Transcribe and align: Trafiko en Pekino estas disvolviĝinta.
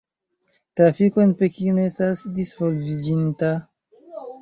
Trafiko 0.79 1.21
en 1.27 1.35
Pekino 1.43 1.85
estas 1.91 2.25
disvolviĝinta. 2.41 3.57